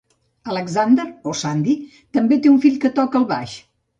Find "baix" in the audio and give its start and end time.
3.37-3.57